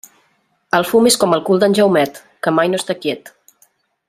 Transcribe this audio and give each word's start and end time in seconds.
El 0.77 0.85
fum 0.91 1.09
és 1.11 1.17
com 1.25 1.37
el 1.37 1.43
cul 1.51 1.61
d'en 1.65 1.77
Jaumet, 1.81 2.17
que 2.47 2.57
mai 2.61 2.73
no 2.73 2.83
està 2.83 2.97
quiet. 3.05 3.35